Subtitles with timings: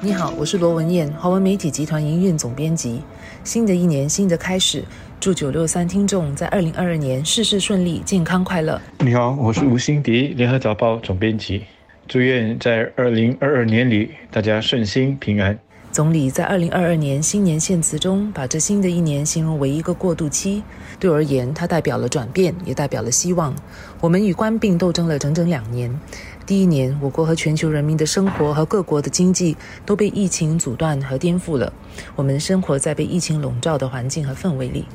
[0.00, 3.02] 你好，我是罗文艳，华文媒体集团营运总编辑。
[3.42, 4.84] 新的一年，新的开始，
[5.18, 8.80] 祝九六三听众在二零二二年事事顺利、健康快乐。
[9.00, 11.64] 你好，我是吴欣迪，联合早报总编辑。
[12.06, 15.58] 祝愿在二零二二年里，大家顺心平安。
[15.90, 20.62] 总理在二零二二年新年献词中，把这新的一年形容为一个过渡期。
[21.00, 23.52] 对我而言，它代表了转变，也代表了希望。
[24.00, 25.92] 我们与官病斗争了整整两年。
[26.48, 31.70] 第一年，我国和全球人民的生活和各国的经济都被疫情阻断和颠覆了。
[32.16, 34.86] 我们生活在被疫情笼罩的环境和氛围里。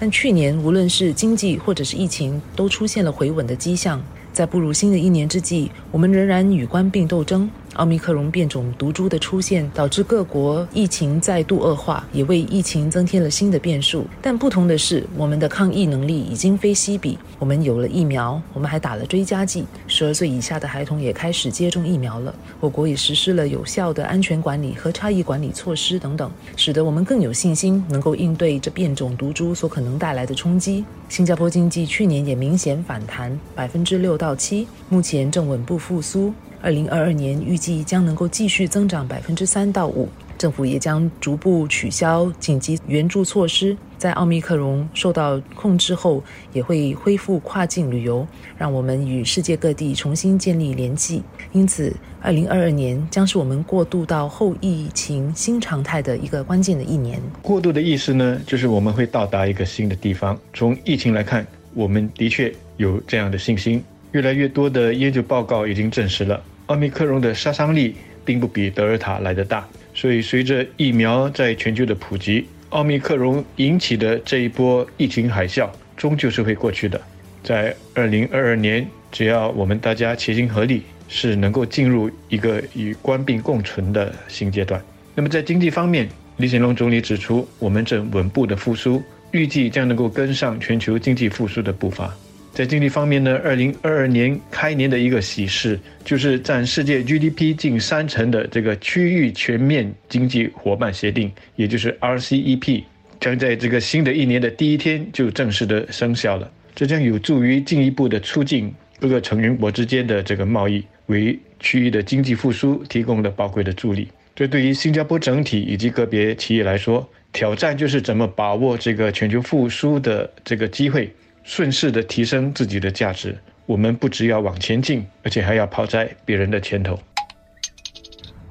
[0.00, 4.02] 但去年，无论是经济或者是疫情，都出现了回稳的迹象。
[4.32, 7.50] 在步入新的一年之际，我们仍然与官病斗争。
[7.74, 14.06] 奥密克戎变种毒株的出现，导致各国疫情再度恶化，也为疫情增添了新的变数。
[14.20, 17.18] 但不同的是，我们的抗疫能力已经非昔比。
[17.38, 22.34] 我们有了疫苗，我们还打了追加剂，十二岁以下的孩童也开始接种疫苗了。
[22.60, 30.84] 我国也实施了有效的安全管理和差异管理措施等等，使得我们更有信心能够应对这变种毒株所可能带来的冲击。
[31.08, 36.32] 新加坡经济去年也明显反弹百分之六到七，目前正稳步复苏。
[36.62, 48.24] 二零二二年预计将能够继续增长百分之三到五，政府也将逐步取消紧急援助措施，在奥密克戎受到控制后，也会恢复跨境旅游，
[48.56, 51.20] 让我们与世界各地重新建立联系。
[51.50, 57.20] 因此，二零二二年将是我们过渡到后疫情新常态的一个关键的一年。
[57.42, 60.38] 过渡的意思呢，就是我们会到达一个新的地方。
[60.54, 63.82] 从疫情来看，我们的确有这样的信心。
[64.12, 66.40] 越来越多的研究报告已经证实了。
[66.72, 67.94] 奥密克戎的杀伤力
[68.24, 76.98] 并不比德尔塔来得大，所以随着疫苗在全球的普及，奥密克戎引起的这一波疫情海啸终究是会过去的。
[77.42, 84.82] 在二零二二年，只要我们大家齐心合力，是能够进入一个与官病共存的新阶段。
[85.14, 92.14] 那么在经济方面，李显龙总理指出，我们正稳步的复苏，预计将能够跟上全球经济复苏的步伐。
[92.54, 102.82] 在经济方面呢，二零二二年开年的一个喜事，就是占世界 GDP 近三成的这个区域全面经济伙伴协定，也就是 RCEP，
[103.18, 106.50] 将在这个新的一年的第一天就正式的生效了。
[106.74, 108.70] 这将有助于进一步的促进
[109.00, 114.08] 各个成员国之间的这个贸易，为区域的经济复苏提供了宝贵的助力。
[114.36, 121.10] 这对于新加坡整体以及个别企业来说，挑战就是怎么把握这个全球复苏的这个机会。
[121.42, 126.98] 顺势的提升自己的价值，我们不只要往前进，而且还要跑在别人的前头。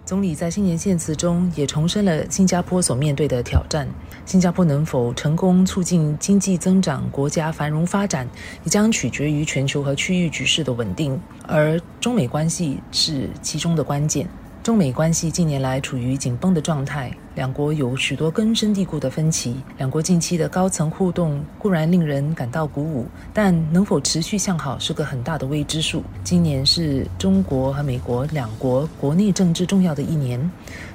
[0.04, 3.88] 总理在新年献词中也重申了新加坡所面对的挑战。
[4.26, 8.28] 新加坡能否成功促进经济增长、国家繁荣发展，
[8.66, 14.28] 也将取决于全球和区域局势的稳定，而中美关系是其中的关键。
[14.62, 17.10] 中美关系近年来处于紧绷的状态，
[17.42, 19.56] 两国有许多根深蒂固的分歧。
[19.80, 26.04] 两国近期的高层互动固然令人感到鼓舞，但能否持续向好是个很大的未知数。
[26.24, 30.40] 今年是中国和美国两国国内政治重要的一年，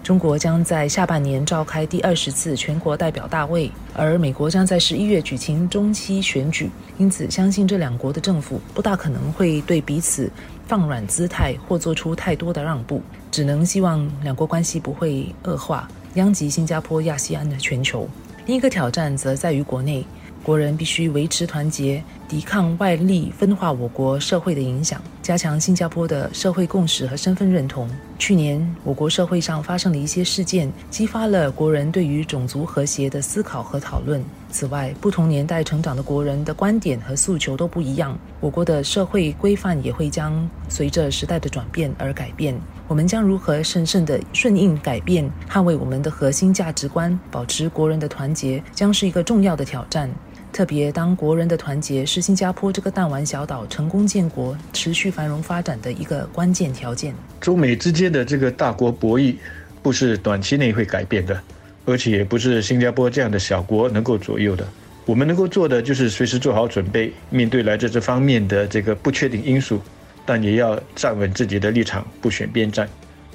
[0.05, 6.71] 中国将在下半年召开第二十次全国代表大会，而美国将在十一月举行中期选举。
[6.97, 10.31] 因此，相信这两国的政府不大可能会对彼此。
[10.69, 18.09] 放软姿态或做出太多的让步，只能希望两国关系不会恶化，殃及新加坡、亚细安的全球。
[18.47, 20.05] 另一个挑战则在于国内，
[20.43, 27.91] 国人必须维持团结，抵抗外力分化我国社会的影响，加强新加坡的社会共识和身份认同。
[28.19, 34.25] 去年，我国社会上发生了一些事件，激发了国人对于种族和谐的思考和讨论。
[34.49, 42.59] 此外，不同年代成长的国人的观点和诉求都不一样，我国的社会规范也会将随着时代的转变而改变。
[42.89, 50.09] 我们将如何深深地顺应改变，捍卫我们的核心价值观，保持国人的团结，将是一个重要的挑战。
[50.53, 57.13] 特别当国人的团结是新加坡这个弹丸小岛成功建国、持续繁荣发展的一个关键条件。
[57.41, 59.35] 中美之间的这个大国博弈，
[59.83, 61.39] 不是短期内会改变的。
[61.85, 64.67] 而且也不是新加坡这样的小国能够左右的。
[65.05, 69.81] 我们能够做的就是随时做好准备，面对来自这方面的这个不确定因素，
[70.27, 72.87] 但也要站稳自己的立场，不选边站。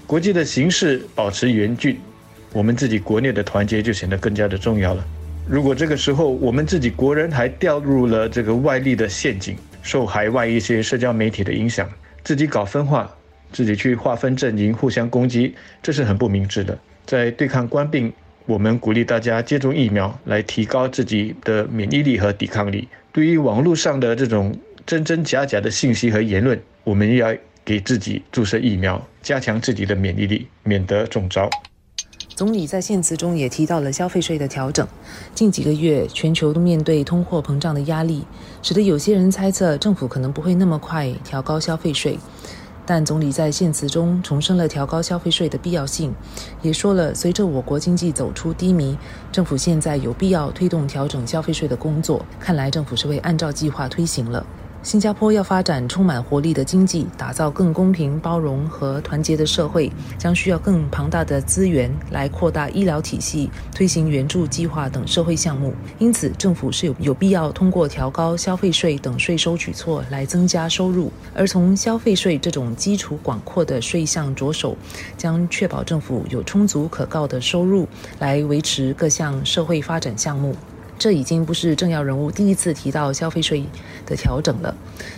[0.05, 1.97] 国际的形势保持严峻，
[2.51, 5.03] 我们自己国内的团结就显得更加的重要了。
[5.47, 11.89] 如果这个时候我们自己国人还掉入了这个外力的陷阱，受海外一些社交媒体的影响，
[12.23, 13.09] 自己搞分化，
[13.53, 16.77] 自己去划分阵营，互相攻击，这是很不明智的。
[17.05, 18.11] 在对抗官病。
[18.47, 22.87] 我们鼓励大家接种疫苗，来提高自己的免疫力和抵抗力。
[23.13, 24.53] 对于网络上的这种
[24.85, 27.33] 真真假假的信息和言论，我们要
[27.63, 31.49] 给自己注射疫苗，加强自己的免疫力，免得中招。
[32.33, 34.87] 总理在献辞中也提到了消费税的调整。
[35.35, 38.25] 近几个月，全球都面对通货膨胀的压力，
[38.63, 42.17] 使得有些人猜测政府可能不会那么快调高消费税。
[42.83, 46.13] 但总理在献辞中重申了调高消费税的必要性，
[46.63, 48.97] 也说了随着我国经济走出低迷，
[49.31, 52.25] 政府现在有必要推动调整消费税的工作。
[52.39, 54.43] 看来政府是会按照计划推行了。
[54.83, 65.71] 新加坡要发展充满活力的经济，打造更公平、包容和团结的社会，将需要更庞大的资源来扩大医疗体系、推行援助计划等社会项目。
[65.99, 71.11] 因此，政府是有有必要通过调高消费税等税收举措来增加收入。
[71.35, 74.75] 而从消费税这种基础广阔的税项着手，
[75.15, 77.87] 将确保政府有充足可靠的收入
[78.17, 80.55] 来维持各项社会发展项目。
[81.01, 83.65] 这已经不是政要人物第一次提到消费税
[84.05, 84.71] 的调整了。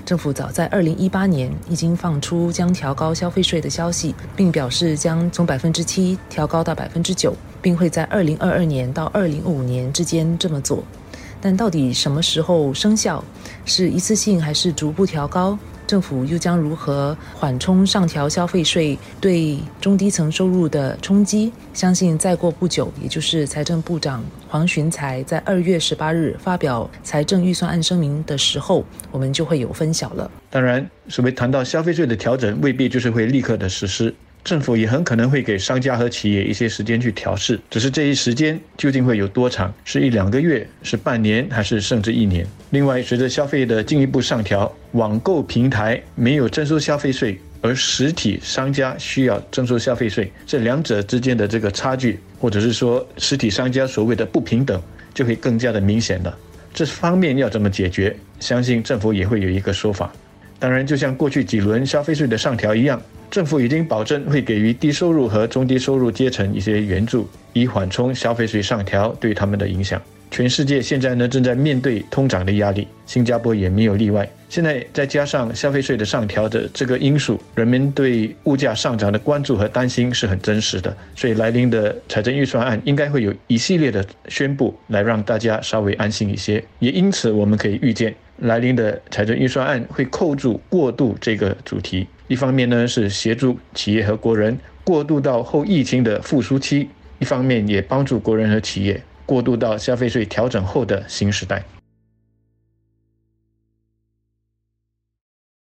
[0.05, 10.81] 政府早在二零一八年已经放出将调高消费税的消息，并表示将从百分之七调高到百分之九，并会在二零二二年到二零五年之间这么做。
[11.41, 13.21] 但到底什么时候生效？
[13.65, 15.59] 是一次性还是逐步调高？
[15.85, 21.51] 政府又将如何缓冲上调消费税对中低层收入的冲击？
[21.73, 30.29] 相信再过不久，也就是财政部长黄循才在二月十八日发表财政预算案声明的时候，我们就会有分晓了。
[30.49, 34.13] 当然，所谓谈到消费税的调整，未必就是会立刻的实施。
[34.43, 39.73] 政府也很可能会给商家和企业一些时间去调试，只是这一时间究竟会有多长？
[39.85, 42.45] 是一两个月，是半年，还是甚至一年？
[42.71, 54.81] 另外，随着消费的进一步上调，网购平台没有征收消费税，而实体商家需要征收消费税，这两者之间的这个差距，或者是说实体商家所谓的不平等，
[55.13, 56.37] 就会更加的明显了。
[56.73, 58.13] 这方面要怎么解决？
[58.39, 60.11] 相信政府也会有一个说法。
[60.63, 63.01] 当然，就像过去几轮消费税的上调一样。
[63.29, 70.01] 政府已经保证会给予低收入和中低收入阶层一些援助，以缓冲消费税上调对他们的影响。
[70.31, 74.27] 全世界现在呢正在面对通胀的压力，新加坡也没有例外。
[74.47, 80.95] 现在再加上消费税的上调的这个因素，人们对物价上涨的关注和担心是很真实的。
[81.13, 86.63] 所以来临的财政预算案应该会有一系列的宣布，来让大家稍微安心一些。
[86.79, 92.07] 也因此，我们可以预见来临的财政预算案会扣住过渡这个主题。
[92.27, 101.63] 一方面呢是协助企业和国人过渡到后疫情的复苏期，一方面也帮助国人和企业过渡到消费税调整后的新时代。